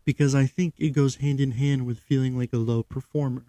because 0.04 0.36
I 0.36 0.46
think 0.46 0.76
it 0.78 0.90
goes 0.90 1.16
hand 1.16 1.40
in 1.40 1.52
hand 1.52 1.86
with 1.86 2.00
feeling 2.00 2.38
like 2.38 2.54
a 2.54 2.58
low 2.58 2.84
performer. 2.84 3.46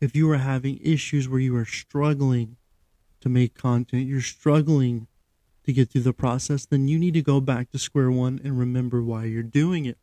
If 0.00 0.16
you 0.16 0.28
are 0.30 0.38
having 0.38 0.80
issues 0.82 1.28
where 1.28 1.38
you 1.38 1.54
are 1.56 1.64
struggling 1.64 2.56
to 3.20 3.28
make 3.28 3.54
content, 3.54 4.08
you're 4.08 4.20
struggling 4.20 5.06
to 5.64 5.72
get 5.72 5.90
through 5.90 6.02
the 6.02 6.12
process, 6.12 6.66
then 6.66 6.88
you 6.88 6.98
need 6.98 7.14
to 7.14 7.22
go 7.22 7.40
back 7.40 7.70
to 7.70 7.78
square 7.78 8.10
one 8.10 8.40
and 8.42 8.58
remember 8.58 9.02
why 9.02 9.24
you're 9.24 9.44
doing 9.44 9.84
it. 9.84 9.98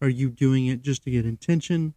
Are 0.00 0.08
you 0.08 0.30
doing 0.30 0.66
it 0.66 0.82
just 0.82 1.02
to 1.04 1.10
get 1.10 1.26
attention? 1.26 1.94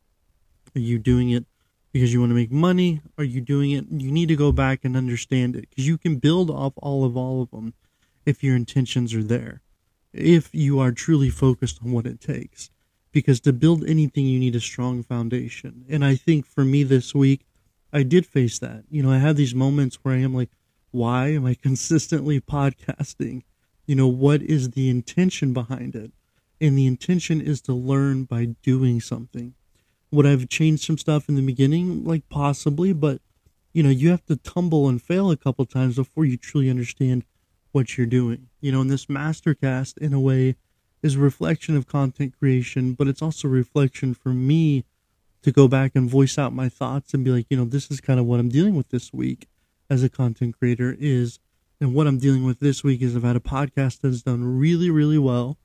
Are 0.75 0.79
you 0.79 0.97
doing 0.97 1.29
it 1.29 1.45
because 1.91 2.13
you 2.13 2.19
want 2.19 2.31
to 2.31 2.35
make 2.35 2.51
money? 2.51 3.01
Are 3.17 3.23
you 3.23 3.41
doing 3.41 3.71
it? 3.71 3.85
You 3.89 4.11
need 4.11 4.27
to 4.29 4.35
go 4.35 4.51
back 4.51 4.83
and 4.83 4.97
understand 4.97 5.55
it 5.55 5.69
because 5.69 5.87
you 5.87 5.97
can 5.97 6.17
build 6.17 6.49
off 6.49 6.73
all 6.77 7.03
of 7.03 7.15
all 7.15 7.41
of 7.41 7.51
them 7.51 7.73
if 8.25 8.43
your 8.43 8.55
intentions 8.55 9.13
are 9.13 9.23
there. 9.23 9.61
If 10.13 10.53
you 10.53 10.79
are 10.79 10.91
truly 10.91 11.29
focused 11.29 11.79
on 11.83 11.91
what 11.91 12.05
it 12.05 12.19
takes. 12.19 12.69
Because 13.11 13.41
to 13.41 13.53
build 13.53 13.83
anything, 13.85 14.25
you 14.25 14.39
need 14.39 14.55
a 14.55 14.61
strong 14.61 15.03
foundation. 15.03 15.85
And 15.89 16.03
I 16.03 16.15
think 16.15 16.45
for 16.45 16.63
me 16.63 16.83
this 16.83 17.13
week, 17.13 17.45
I 17.91 18.03
did 18.03 18.25
face 18.25 18.57
that. 18.59 18.85
You 18.89 19.03
know, 19.03 19.11
I 19.11 19.17
have 19.17 19.35
these 19.35 19.53
moments 19.53 19.99
where 20.01 20.15
I 20.15 20.19
am 20.19 20.33
like, 20.33 20.49
why 20.91 21.29
am 21.29 21.45
I 21.45 21.53
consistently 21.61 22.39
podcasting? 22.39 23.43
You 23.85 23.95
know, 23.95 24.07
what 24.07 24.41
is 24.41 24.71
the 24.71 24.89
intention 24.89 25.53
behind 25.53 25.95
it? 25.95 26.11
And 26.61 26.77
the 26.77 26.87
intention 26.87 27.41
is 27.41 27.59
to 27.61 27.73
learn 27.73 28.23
by 28.23 28.55
doing 28.61 29.01
something. 29.01 29.55
Would 30.11 30.25
I've 30.25 30.47
changed 30.47 30.83
some 30.83 30.97
stuff 30.97 31.27
in 31.27 31.35
the 31.35 31.41
beginning? 31.41 32.05
Like 32.05 32.29
possibly, 32.29 32.93
but 32.93 33.19
you 33.73 33.83
know, 33.83 33.89
you 33.89 34.09
have 34.11 34.25
to 34.27 34.35
tumble 34.35 34.87
and 34.87 35.01
fail 35.01 35.31
a 35.31 35.37
couple 35.37 35.65
times 35.65 35.95
before 35.95 36.25
you 36.25 36.37
truly 36.37 36.69
understand 36.69 37.25
what 37.71 37.97
you're 37.97 38.07
doing. 38.07 38.47
You 38.59 38.71
know, 38.71 38.81
and 38.81 38.91
this 38.91 39.07
mastercast 39.07 39.97
in 39.97 40.13
a 40.13 40.19
way 40.19 40.55
is 41.01 41.15
a 41.15 41.19
reflection 41.19 41.75
of 41.75 41.87
content 41.87 42.37
creation, 42.37 42.93
but 42.93 43.07
it's 43.07 43.21
also 43.21 43.47
a 43.47 43.51
reflection 43.51 44.13
for 44.13 44.29
me 44.29 44.85
to 45.41 45.51
go 45.51 45.67
back 45.67 45.93
and 45.95 46.09
voice 46.09 46.37
out 46.37 46.53
my 46.53 46.69
thoughts 46.69 47.13
and 47.13 47.25
be 47.25 47.31
like, 47.31 47.47
you 47.49 47.57
know, 47.57 47.65
this 47.65 47.89
is 47.89 47.99
kind 47.99 48.19
of 48.19 48.25
what 48.25 48.39
I'm 48.39 48.49
dealing 48.49 48.75
with 48.75 48.89
this 48.89 49.11
week 49.11 49.47
as 49.89 50.03
a 50.03 50.09
content 50.09 50.57
creator 50.57 50.95
is 50.99 51.39
and 51.79 51.95
what 51.95 52.05
I'm 52.05 52.19
dealing 52.19 52.43
with 52.43 52.59
this 52.59 52.83
week 52.83 53.01
is 53.01 53.15
I've 53.15 53.23
had 53.23 53.35
a 53.35 53.39
podcast 53.39 54.01
that's 54.01 54.21
done 54.21 54.59
really, 54.59 54.91
really 54.91 55.17
well. 55.17 55.57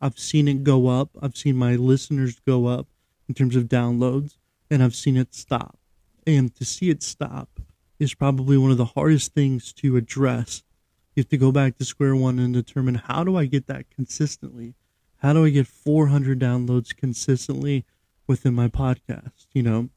I've 0.00 0.18
seen 0.18 0.48
it 0.48 0.64
go 0.64 0.88
up. 0.88 1.10
I've 1.20 1.36
seen 1.36 1.56
my 1.56 1.76
listeners 1.76 2.40
go 2.46 2.66
up 2.66 2.86
in 3.28 3.34
terms 3.34 3.54
of 3.54 3.64
downloads, 3.64 4.36
and 4.70 4.82
I've 4.82 4.94
seen 4.94 5.16
it 5.16 5.34
stop. 5.34 5.78
And 6.26 6.54
to 6.56 6.64
see 6.64 6.90
it 6.90 7.02
stop 7.02 7.60
is 7.98 8.14
probably 8.14 8.56
one 8.56 8.70
of 8.70 8.78
the 8.78 8.86
hardest 8.86 9.34
things 9.34 9.72
to 9.74 9.96
address. 9.96 10.62
You 11.14 11.22
have 11.22 11.28
to 11.30 11.36
go 11.36 11.52
back 11.52 11.76
to 11.76 11.84
square 11.84 12.16
one 12.16 12.38
and 12.38 12.54
determine 12.54 12.94
how 12.94 13.24
do 13.24 13.36
I 13.36 13.46
get 13.46 13.66
that 13.66 13.90
consistently? 13.90 14.74
How 15.18 15.34
do 15.34 15.44
I 15.44 15.50
get 15.50 15.66
400 15.66 16.38
downloads 16.38 16.96
consistently 16.96 17.84
within 18.26 18.54
my 18.54 18.68
podcast? 18.68 19.46
You 19.52 19.62
know, 19.62 19.90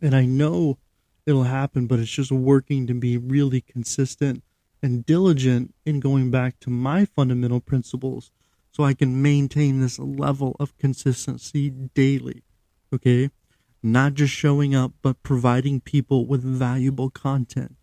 and 0.00 0.14
I 0.14 0.24
know 0.24 0.78
it'll 1.26 1.44
happen, 1.44 1.86
but 1.86 1.98
it's 1.98 2.10
just 2.10 2.32
working 2.32 2.86
to 2.86 2.94
be 2.94 3.18
really 3.18 3.60
consistent 3.60 4.42
and 4.82 5.04
diligent 5.04 5.74
in 5.84 6.00
going 6.00 6.30
back 6.30 6.58
to 6.60 6.70
my 6.70 7.04
fundamental 7.04 7.60
principles 7.60 8.30
so 8.76 8.84
I 8.84 8.92
can 8.92 9.22
maintain 9.22 9.80
this 9.80 9.98
level 9.98 10.54
of 10.60 10.76
consistency 10.76 11.70
daily. 11.70 12.42
Okay? 12.92 13.30
Not 13.82 14.12
just 14.12 14.34
showing 14.34 14.74
up, 14.74 14.92
but 15.00 15.22
providing 15.22 15.80
people 15.80 16.26
with 16.26 16.42
valuable 16.42 17.08
content. 17.08 17.76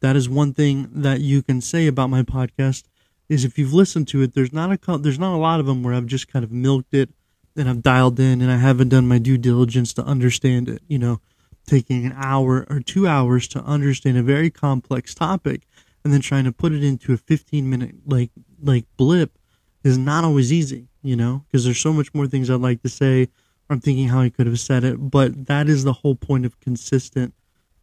That 0.00 0.16
is 0.16 0.28
one 0.28 0.52
thing 0.52 0.88
that 0.90 1.20
you 1.20 1.40
can 1.40 1.60
say 1.60 1.86
about 1.86 2.10
my 2.10 2.24
podcast 2.24 2.82
is 3.28 3.44
if 3.44 3.60
you've 3.60 3.72
listened 3.72 4.08
to 4.08 4.22
it, 4.22 4.34
there's 4.34 4.52
not 4.52 4.72
a 4.72 4.98
there's 4.98 5.20
not 5.20 5.36
a 5.36 5.38
lot 5.38 5.60
of 5.60 5.66
them 5.66 5.84
where 5.84 5.94
I've 5.94 6.06
just 6.06 6.26
kind 6.26 6.44
of 6.44 6.50
milked 6.50 6.94
it 6.94 7.10
and 7.56 7.68
I've 7.68 7.84
dialed 7.84 8.18
in 8.18 8.40
and 8.40 8.50
I 8.50 8.56
haven't 8.56 8.88
done 8.88 9.06
my 9.06 9.18
due 9.18 9.38
diligence 9.38 9.92
to 9.94 10.02
understand 10.02 10.68
it. 10.68 10.82
You 10.88 10.98
know, 10.98 11.20
taking 11.64 12.04
an 12.06 12.14
hour 12.16 12.66
or 12.68 12.80
two 12.80 13.06
hours 13.06 13.46
to 13.48 13.62
understand 13.62 14.18
a 14.18 14.24
very 14.24 14.50
complex 14.50 15.14
topic 15.14 15.62
and 16.02 16.12
then 16.12 16.20
trying 16.20 16.44
to 16.44 16.52
put 16.52 16.72
it 16.72 16.82
into 16.82 17.12
a 17.12 17.16
15 17.16 17.70
minute 17.70 17.94
like 18.04 18.32
like 18.60 18.86
blip 18.96 19.38
is 19.82 19.98
not 19.98 20.24
always 20.24 20.52
easy 20.52 20.88
you 21.02 21.16
know 21.16 21.44
because 21.46 21.64
there's 21.64 21.78
so 21.78 21.92
much 21.92 22.12
more 22.14 22.26
things 22.26 22.50
i'd 22.50 22.60
like 22.60 22.82
to 22.82 22.88
say. 22.88 23.28
I'm 23.68 23.80
thinking 23.80 24.08
how 24.08 24.20
i 24.20 24.28
could 24.28 24.46
have 24.46 24.58
said 24.58 24.84
it 24.84 24.96
but 25.10 25.46
that 25.46 25.68
is 25.68 25.84
the 25.84 25.92
whole 25.92 26.16
point 26.16 26.44
of 26.44 26.58
consistent 26.60 27.34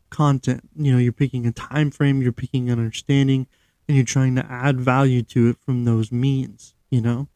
content. 0.09 0.69
You 0.75 0.91
know 0.93 0.97
you're 0.97 1.13
picking 1.13 1.45
a 1.45 1.51
time 1.51 1.91
frame 1.91 2.21
you're 2.21 2.31
picking 2.31 2.69
an 2.69 2.79
understanding 2.79 3.47
and 3.87 3.95
you're 3.95 4.05
trying 4.05 4.35
to 4.35 4.45
add 4.51 4.79
value 4.81 5.21
to 5.23 5.49
it 5.49 5.57
from 5.59 5.85
those 5.85 6.11
means 6.11 6.73
you 6.89 7.01
know? 7.01 7.27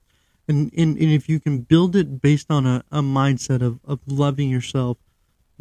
And 0.48 0.72
and, 0.78 0.98
and 0.98 1.12
if 1.12 1.30
you 1.30 1.40
can 1.40 1.60
build 1.60 1.96
it 1.96 2.22
based 2.22 2.52
on 2.52 2.66
a, 2.66 2.84
a 2.92 3.02
mindset 3.02 3.62
of, 3.62 3.80
of 3.86 4.00
loving 4.06 4.50
yourself 4.50 4.98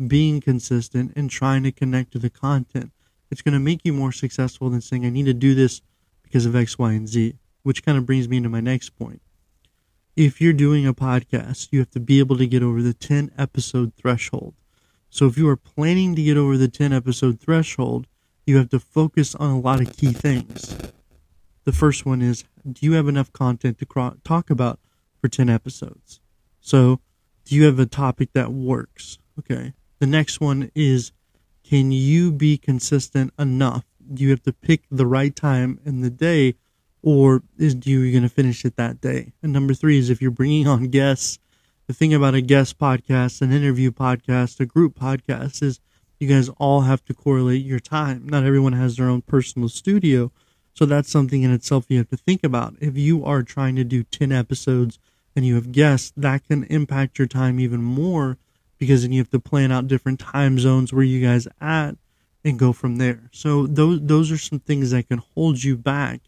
being 0.09 0.40
consistent 0.40 1.12
and 1.14 1.30
trying 1.30 1.62
to 1.62 1.73
connect 1.73 2.12
to 2.12 2.19
the 2.19 2.30
content 2.30 2.90
it's 3.30 3.42
going 3.42 3.54
to 3.54 3.61
make 3.61 3.85
you 3.85 3.92
more 3.92 4.12
successful 4.12 4.71
than 4.71 4.80
saying, 4.80 5.07
I 5.07 5.11
need 5.11 5.26
to 5.26 5.35
do 5.35 5.54
this 5.54 5.83
because 6.23 6.47
of 6.47 6.57
X, 6.57 6.78
Y, 6.78 6.92
and 6.92 7.09
Z, 7.09 7.35
which 7.62 7.84
kind 7.84 7.98
of 7.98 8.06
brings 8.06 8.28
me 8.28 8.38
into 8.38 8.48
my 8.48 8.60
next 8.60 8.90
point. 8.90 9.20
If 10.16 10.40
you're 10.40 10.52
doing 10.52 10.86
a 10.86 10.94
podcast, 10.94 11.68
you 11.70 11.78
have 11.78 11.90
to 11.90 12.00
be 12.00 12.18
able 12.18 12.36
to 12.36 12.46
get 12.46 12.62
over 12.62 12.82
the 12.82 12.94
10 12.94 13.32
episode 13.38 13.94
threshold. 13.94 14.54
So 15.08 15.26
if 15.26 15.36
you 15.36 15.48
are 15.48 15.56
planning 15.56 16.14
to 16.14 16.22
get 16.22 16.36
over 16.36 16.56
the 16.56 16.68
10 16.68 16.92
episode 16.92 17.40
threshold, 17.40 18.06
you 18.46 18.56
have 18.56 18.70
to 18.70 18.80
focus 18.80 19.34
on 19.34 19.50
a 19.50 19.60
lot 19.60 19.80
of 19.80 19.96
key 19.96 20.12
things. 20.12 20.76
The 21.64 21.72
first 21.72 22.04
one 22.06 22.22
is 22.22 22.44
do 22.70 22.84
you 22.86 22.92
have 22.92 23.08
enough 23.08 23.32
content 23.32 23.78
to 23.78 24.14
talk 24.24 24.50
about 24.50 24.78
for 25.20 25.28
10 25.28 25.48
episodes? 25.48 26.20
So, 26.60 27.00
do 27.44 27.54
you 27.54 27.64
have 27.64 27.78
a 27.78 27.86
topic 27.86 28.32
that 28.32 28.52
works? 28.52 29.18
Okay. 29.38 29.72
The 29.98 30.06
next 30.06 30.40
one 30.40 30.70
is 30.74 31.12
can 31.62 31.92
you 31.92 32.32
be 32.32 32.58
consistent 32.58 33.32
enough? 33.38 33.84
Do 34.12 34.24
you 34.24 34.30
have 34.30 34.42
to 34.42 34.52
pick 34.52 34.82
the 34.90 35.06
right 35.06 35.34
time 35.34 35.78
in 35.84 36.00
the 36.00 36.10
day, 36.10 36.56
or 37.02 37.42
is 37.59 37.76
you 37.85 38.11
going 38.11 38.23
to 38.23 38.28
finish 38.28 38.64
it 38.64 38.76
that 38.76 39.00
day? 39.00 39.33
And 39.42 39.52
number 39.52 39.75
three 39.75 39.99
is 39.99 40.11
if 40.11 40.21
you're 40.21 40.30
bringing 40.30 40.66
on 40.66 40.85
guests. 40.85 41.38
The 41.87 41.95
thing 41.95 42.14
about 42.14 42.35
a 42.35 42.40
guest 42.40 42.78
podcast, 42.78 43.42
an 43.42 43.52
interview 43.52 43.90
podcast, 43.90 44.61
a 44.61 44.66
group 44.66 44.97
podcast 44.97 45.61
is 45.61 45.80
you 46.21 46.28
guys 46.28 46.49
all 46.59 46.83
have 46.83 47.04
to 47.07 47.14
correlate 47.14 47.64
your 47.64 47.80
time. 47.80 48.28
Not 48.28 48.45
everyone 48.45 48.75
has 48.75 48.97
their 48.97 49.09
own 49.09 49.23
personal 49.23 49.69
studio. 49.69 50.30
So 50.73 50.87
that's 50.87 51.11
something 51.11 51.42
in 51.42 51.52
itself 51.52 51.87
you 51.88 51.99
have 51.99 52.11
to 52.11 52.16
think 52.16 52.45
about. 52.45 52.76
If 52.80 52.97
you 52.97 53.25
are 53.25 53.42
trying 53.42 53.75
to 53.76 53.85
do 53.85 54.04
10 54.04 54.30
episodes 54.30 54.99
and 55.35 55.45
you 55.45 55.57
have 55.57 55.73
guests, 55.73 56.12
that 56.16 56.47
can 56.47 56.64
impact 56.64 57.19
your 57.19 57.26
time 57.26 57.59
even 57.59 57.83
more 57.83 58.38
because 58.78 59.02
then 59.02 59.12
you 59.12 59.21
have 59.21 59.30
to 59.30 59.40
plan 59.40 59.73
out 59.73 59.88
different 59.88 60.21
time 60.21 60.59
zones 60.59 60.92
where 60.92 61.02
you 61.02 61.21
guys 61.26 61.49
at 61.61 61.97
and 62.45 62.59
go 62.59 62.73
from 62.73 62.97
there. 62.97 63.28
So 63.33 63.66
those 63.66 64.00
those 64.02 64.30
are 64.30 64.38
some 64.38 64.61
things 64.61 64.90
that 64.92 65.09
can 65.09 65.19
hold 65.35 65.62
you 65.62 65.76
back 65.76 66.21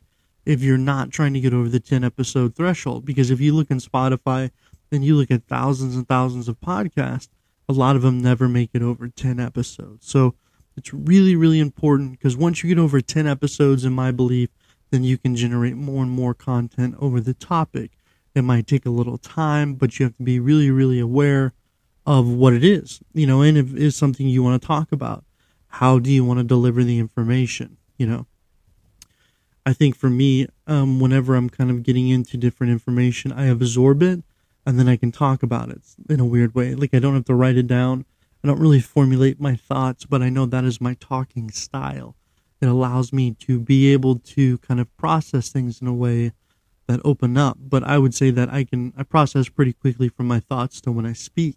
if 0.45 0.63
you're 0.63 0.79
not 0.79 1.11
trying 1.11 1.35
to 1.35 1.41
get 1.41 1.55
over 1.55 1.69
the 1.69 1.81
10 1.81 2.05
episode 2.05 2.55
threshold 2.55 3.05
because 3.05 3.31
if 3.31 3.41
you 3.41 3.55
look 3.55 3.71
in 3.71 3.79
Spotify 3.79 4.51
and 4.91 5.05
you 5.05 5.17
look 5.17 5.31
at 5.31 5.47
thousands 5.47 5.97
and 5.97 6.07
thousands 6.07 6.49
of 6.49 6.61
podcasts, 6.61 7.29
a 7.69 7.73
lot 7.73 7.97
of 7.97 8.03
them 8.03 8.21
never 8.21 8.49
make 8.49 8.71
it 8.75 8.83
over 8.83 9.09
10 9.09 9.39
episodes. 9.39 10.09
So 10.09 10.35
it's 10.77 10.93
really 10.93 11.37
really 11.37 11.61
important 11.61 12.13
because 12.13 12.37
once 12.37 12.63
you 12.63 12.69
get 12.69 12.81
over 12.81 13.01
10 13.01 13.27
episodes 13.27 13.85
in 13.85 13.93
my 13.93 14.11
belief, 14.11 14.51
then 14.91 15.05
you 15.05 15.17
can 15.17 15.37
generate 15.37 15.77
more 15.77 16.03
and 16.03 16.11
more 16.11 16.35
content 16.35 16.97
over 16.99 17.21
the 17.21 17.35
topic. 17.35 17.93
It 18.35 18.43
might 18.43 18.67
take 18.67 18.87
a 18.87 18.91
little 18.91 19.19
time, 19.19 19.75
but 19.75 19.99
you 19.99 20.07
have 20.07 20.17
to 20.17 20.23
be 20.23 20.41
really 20.41 20.71
really 20.71 20.99
aware 20.99 21.53
of 22.05 22.29
what 22.29 22.53
it 22.53 22.65
is, 22.65 23.01
you 23.15 23.27
know, 23.27 23.43
and 23.43 23.57
if 23.57 23.75
it's 23.77 23.97
something 23.97 24.27
you 24.27 24.43
want 24.43 24.61
to 24.61 24.67
talk 24.67 24.91
about, 24.91 25.25
how 25.69 25.99
do 25.99 26.11
you 26.11 26.25
want 26.25 26.41
to 26.41 26.45
deliver 26.45 26.83
the 26.83 26.99
information, 26.99 27.77
you 27.97 28.07
know? 28.07 28.27
I 29.65 29.73
think 29.73 29.97
for 29.97 30.11
me, 30.11 30.47
um, 30.67 30.99
whenever 30.99 31.35
I'm 31.35 31.49
kind 31.49 31.71
of 31.71 31.83
getting 31.83 32.09
into 32.09 32.37
different 32.37 32.73
information, 32.73 33.33
I 33.33 33.47
absorb 33.47 34.03
it 34.03 34.23
and 34.67 34.79
then 34.79 34.89
I 34.89 34.97
can 34.97 35.13
talk 35.13 35.43
about 35.43 35.71
it 35.71 35.83
in 36.09 36.21
a 36.21 36.25
weird 36.25 36.55
way. 36.55 36.75
Like 36.75 36.95
I 36.95 36.99
don't 36.99 37.15
have 37.15 37.25
to 37.27 37.35
write 37.35 37.57
it 37.57 37.67
down. 37.67 38.05
I 38.43 38.49
don't 38.49 38.61
really 38.61 38.81
formulate 38.81 39.41
my 39.41 39.55
thoughts, 39.55 40.05
but 40.05 40.23
I 40.23 40.29
know 40.29 40.47
that 40.47 40.65
is 40.65 40.81
my 40.81 40.95
talking 40.95 41.51
style. 41.51 42.17
It 42.61 42.67
allows 42.67 43.13
me 43.13 43.33
to 43.41 43.59
be 43.59 43.93
able 43.93 44.19
to 44.19 44.59
kind 44.59 44.81
of 44.81 44.97
process 44.97 45.49
things 45.49 45.81
in 45.81 45.87
a 45.87 45.93
way 45.93 46.33
that 46.87 47.01
open 47.05 47.37
up. 47.37 47.59
But 47.61 47.85
I 47.85 47.99
would 47.99 48.15
say 48.15 48.31
that 48.31 48.53
I 48.53 48.65
can 48.65 48.93
I 48.97 49.05
process 49.05 49.49
pretty 49.49 49.73
quickly 49.73 50.09
from 50.09 50.27
my 50.27 50.41
thoughts 50.41 50.81
to 50.83 50.93
when 50.93 51.07
I 51.07 51.13
speak. 51.13 51.57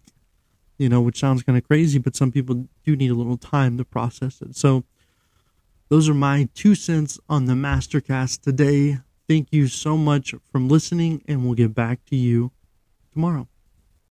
You 0.78 0.90
know, 0.90 1.00
which 1.00 1.18
sounds 1.18 1.42
kind 1.42 1.56
of 1.56 1.66
crazy, 1.66 1.98
but 1.98 2.14
some 2.14 2.30
people 2.30 2.68
do 2.84 2.96
need 2.96 3.10
a 3.10 3.14
little 3.14 3.38
time 3.38 3.78
to 3.78 3.84
process 3.84 4.42
it. 4.42 4.56
So 4.56 4.84
those 5.88 6.08
are 6.08 6.14
my 6.14 6.48
two 6.54 6.74
cents 6.74 7.18
on 7.28 7.44
the 7.44 7.54
Mastercast 7.54 8.40
today. 8.42 8.98
Thank 9.28 9.48
you 9.52 9.68
so 9.68 9.96
much 9.96 10.34
from 10.50 10.68
listening, 10.68 11.22
and 11.26 11.44
we'll 11.44 11.54
get 11.54 11.74
back 11.74 12.04
to 12.06 12.16
you 12.16 12.52
tomorrow. 13.12 13.48